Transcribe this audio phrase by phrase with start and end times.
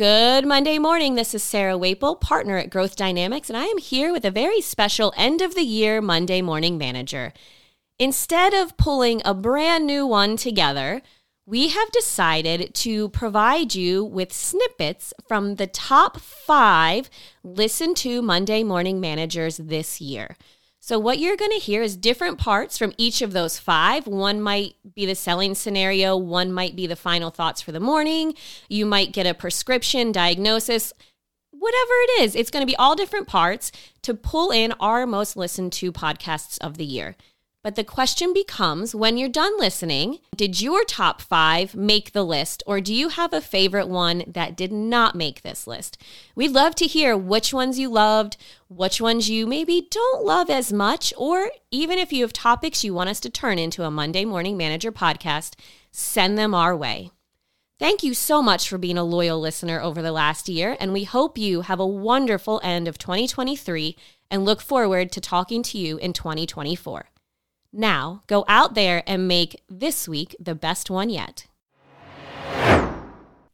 [0.00, 1.14] Good Monday morning.
[1.14, 4.62] This is Sarah Waple, partner at Growth Dynamics, and I am here with a very
[4.62, 7.34] special end of the year Monday morning manager.
[7.98, 11.02] Instead of pulling a brand new one together,
[11.44, 17.10] we have decided to provide you with snippets from the top five
[17.44, 20.34] listen to Monday morning managers this year.
[20.82, 24.06] So, what you're going to hear is different parts from each of those five.
[24.06, 28.34] One might be the selling scenario, one might be the final thoughts for the morning.
[28.66, 30.94] You might get a prescription, diagnosis,
[31.50, 32.34] whatever it is.
[32.34, 33.70] It's going to be all different parts
[34.02, 37.14] to pull in our most listened to podcasts of the year.
[37.62, 42.62] But the question becomes when you're done listening, did your top five make the list,
[42.66, 46.00] or do you have a favorite one that did not make this list?
[46.34, 48.38] We'd love to hear which ones you loved,
[48.68, 52.94] which ones you maybe don't love as much, or even if you have topics you
[52.94, 55.52] want us to turn into a Monday Morning Manager podcast,
[55.92, 57.10] send them our way.
[57.78, 61.04] Thank you so much for being a loyal listener over the last year, and we
[61.04, 63.96] hope you have a wonderful end of 2023
[64.30, 67.10] and look forward to talking to you in 2024.
[67.72, 71.46] Now, go out there and make this week the best one yet.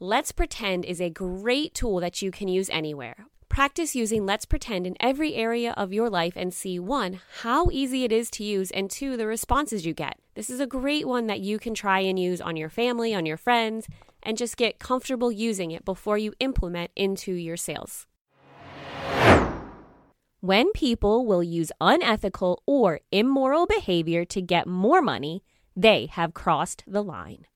[0.00, 3.26] Let's Pretend is a great tool that you can use anywhere.
[3.48, 8.04] Practice using Let's Pretend in every area of your life and see one, how easy
[8.04, 10.18] it is to use, and two, the responses you get.
[10.34, 13.26] This is a great one that you can try and use on your family, on
[13.26, 13.88] your friends,
[14.22, 18.06] and just get comfortable using it before you implement into your sales.
[20.40, 25.42] When people will use unethical or immoral behavior to get more money,
[25.76, 27.46] they have crossed the line.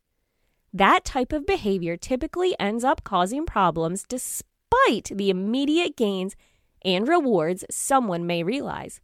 [0.70, 6.36] That type of behavior typically ends up causing problems despite the immediate gains
[6.84, 9.00] and rewards someone may realize.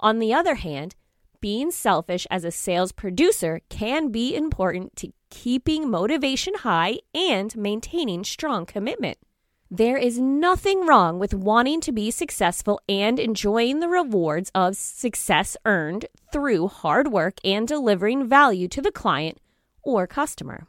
[0.00, 0.94] On the other hand,
[1.40, 8.24] being selfish as a sales producer can be important to keeping motivation high and maintaining
[8.24, 9.16] strong commitment.
[9.70, 15.58] There is nothing wrong with wanting to be successful and enjoying the rewards of success
[15.66, 19.36] earned through hard work and delivering value to the client
[19.82, 20.66] or customer.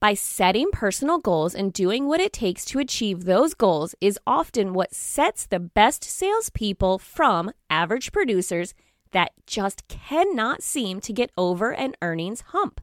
[0.00, 4.74] By setting personal goals and doing what it takes to achieve those goals is often
[4.74, 8.74] what sets the best salespeople from average producers
[9.12, 12.82] that just cannot seem to get over an earnings hump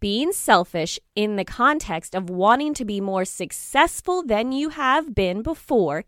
[0.00, 5.42] being selfish in the context of wanting to be more successful than you have been
[5.42, 6.04] before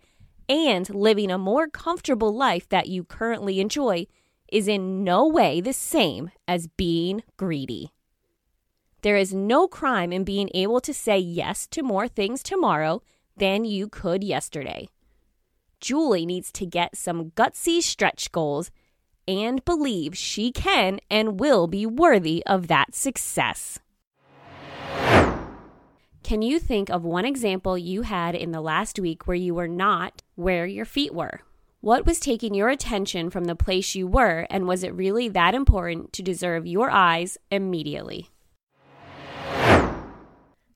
[0.49, 4.07] and living a more comfortable life that you currently enjoy
[4.51, 7.91] is in no way the same as being greedy.
[9.03, 13.03] There is no crime in being able to say yes to more things tomorrow
[13.37, 14.89] than you could yesterday.
[15.81, 18.71] Julie needs to get some gutsy stretch goals
[19.29, 23.79] and believe she can and will be worthy of that success.
[26.25, 29.69] Can you think of one example you had in the last week where you were
[29.69, 31.41] not where your feet were?
[31.81, 35.55] What was taking your attention from the place you were, and was it really that
[35.55, 38.31] important to deserve your eyes immediately?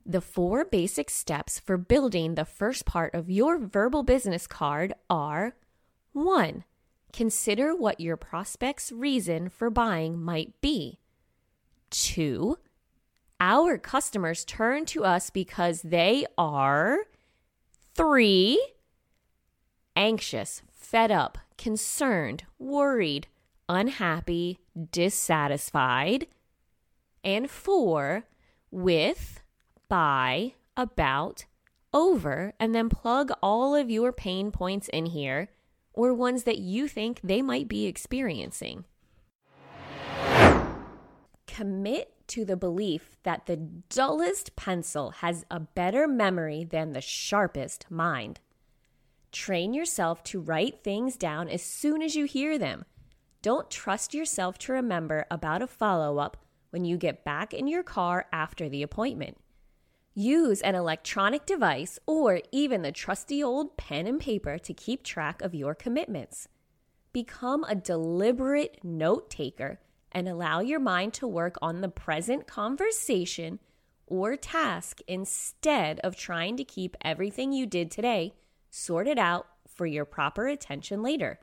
[0.06, 5.54] The four basic steps for building the first part of your verbal business card are
[6.12, 6.64] 1.
[7.12, 10.98] Consider what your prospect's reason for buying might be.
[11.90, 12.58] Two,
[13.38, 17.00] our customers turn to us because they are
[17.94, 18.66] three,
[19.94, 23.26] anxious, fed up, concerned, worried,
[23.68, 24.58] unhappy,
[24.90, 26.26] dissatisfied,
[27.22, 28.24] and four,
[28.70, 29.40] with,
[29.88, 31.44] by, about,
[31.92, 35.50] over, and then plug all of your pain points in here
[35.92, 38.84] or ones that you think they might be experiencing.
[41.46, 47.90] Commit to the belief that the dullest pencil has a better memory than the sharpest
[47.90, 48.40] mind.
[49.32, 52.84] Train yourself to write things down as soon as you hear them.
[53.42, 56.36] Don't trust yourself to remember about a follow up
[56.70, 59.36] when you get back in your car after the appointment.
[60.14, 65.40] Use an electronic device or even the trusty old pen and paper to keep track
[65.40, 66.48] of your commitments.
[67.14, 69.80] Become a deliberate note taker
[70.10, 73.58] and allow your mind to work on the present conversation
[74.06, 78.34] or task instead of trying to keep everything you did today
[78.68, 81.38] sorted out for your proper attention later.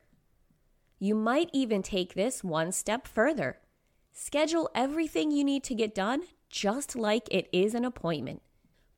[1.00, 3.58] You might even take this one step further.
[4.12, 6.22] Schedule everything you need to get done
[6.52, 8.44] just like it is an appointment.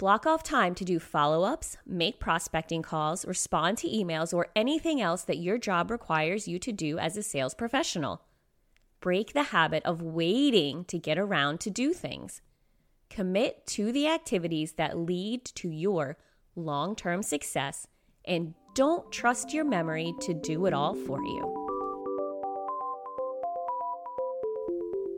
[0.01, 4.99] Block off time to do follow ups, make prospecting calls, respond to emails, or anything
[4.99, 8.23] else that your job requires you to do as a sales professional.
[8.99, 12.41] Break the habit of waiting to get around to do things.
[13.11, 16.17] Commit to the activities that lead to your
[16.55, 17.85] long term success,
[18.25, 21.60] and don't trust your memory to do it all for you.